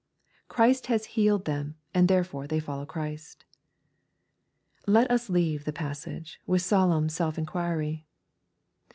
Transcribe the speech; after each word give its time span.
Christ 0.47 0.87
has 0.87 1.05
healed 1.13 1.45
them, 1.45 1.75
and 1.93 2.07
therefore 2.07 2.47
they 2.47 2.59
follow 2.59 2.87
Christ 2.87 3.45
Let 4.87 5.11
us 5.11 5.29
leave 5.29 5.63
the 5.63 5.71
passage 5.71 6.41
with 6.47 6.63
solemn 6.63 7.07
self 7.07 7.37
inquiry. 7.37 8.07